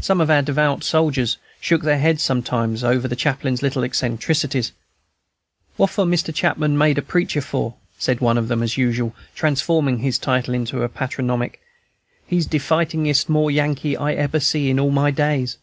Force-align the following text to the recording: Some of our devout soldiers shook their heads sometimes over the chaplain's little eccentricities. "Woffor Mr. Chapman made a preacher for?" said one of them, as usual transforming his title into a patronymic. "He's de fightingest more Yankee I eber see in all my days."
Some 0.00 0.20
of 0.20 0.30
our 0.30 0.42
devout 0.42 0.84
soldiers 0.84 1.38
shook 1.60 1.82
their 1.82 1.98
heads 1.98 2.22
sometimes 2.22 2.84
over 2.84 3.08
the 3.08 3.16
chaplain's 3.16 3.62
little 3.64 3.82
eccentricities. 3.82 4.70
"Woffor 5.76 6.04
Mr. 6.06 6.32
Chapman 6.32 6.78
made 6.78 6.98
a 6.98 7.02
preacher 7.02 7.40
for?" 7.40 7.74
said 7.98 8.20
one 8.20 8.38
of 8.38 8.46
them, 8.46 8.62
as 8.62 8.76
usual 8.76 9.12
transforming 9.34 9.98
his 9.98 10.20
title 10.20 10.54
into 10.54 10.84
a 10.84 10.88
patronymic. 10.88 11.60
"He's 12.28 12.46
de 12.46 12.60
fightingest 12.60 13.28
more 13.28 13.50
Yankee 13.50 13.96
I 13.96 14.12
eber 14.14 14.38
see 14.38 14.70
in 14.70 14.78
all 14.78 14.92
my 14.92 15.10
days." 15.10 15.58